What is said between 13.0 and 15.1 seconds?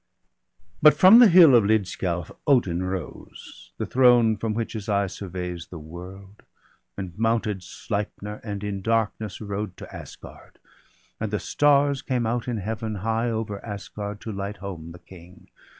High over Asgard, to light home the